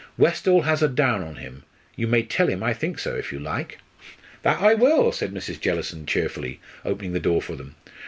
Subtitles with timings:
[0.17, 1.63] Westall has a down on him.
[1.95, 3.77] You may tell him I think so, if you like."
[4.41, 5.59] "That I will," said Mrs.
[5.59, 7.75] Jellison, cheerfully, opening the door for them.